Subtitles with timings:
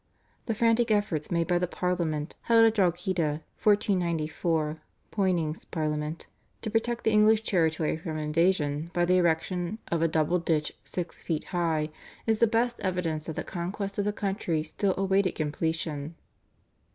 [0.47, 4.81] The frantic efforts made by the Parliament held at Drogheda (1494,
[5.11, 6.25] Poynings' Parliament)
[6.63, 11.19] to protect the English territory from invasion by the erection "of a double ditch six
[11.19, 11.89] feet high"
[12.25, 16.15] is the best evidence that the conquest of the country still awaited completion.